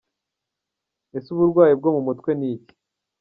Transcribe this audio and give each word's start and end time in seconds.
Ese 1.17 1.27
uburwayi 1.31 1.73
bwo 1.79 1.89
mu 1.95 2.01
mutwe 2.07 2.31
ni 2.39 2.47
iki?. 2.53 2.73